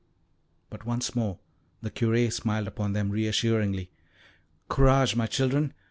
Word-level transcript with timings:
But 0.71 0.83
once 0.83 1.15
more 1.15 1.37
the 1.83 1.91
Curé 1.91 2.33
smiled 2.33 2.67
upon 2.67 2.93
them 2.93 3.11
reassuringly. 3.11 3.91
"Courage, 4.67 5.15
my 5.15 5.27
children! 5.27 5.75